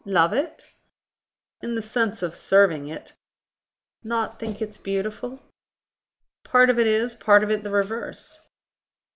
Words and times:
"Love 0.03 0.33
it?" 0.33 0.63
"In 1.61 1.75
the 1.75 1.81
sense 1.83 2.23
of 2.23 2.35
serving 2.35 2.87
it." 2.87 3.13
"Not 4.03 4.39
think 4.39 4.59
it 4.59 4.79
beautiful?" 4.81 5.39
"Part 6.43 6.71
of 6.71 6.79
it 6.79 6.87
is, 6.87 7.13
part 7.13 7.43
of 7.43 7.51
it 7.51 7.63
the 7.63 7.69
reverse." 7.69 8.39